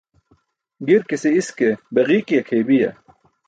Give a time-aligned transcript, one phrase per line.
[0.87, 2.89] Girkise iske be ġiiki akʰeybiya?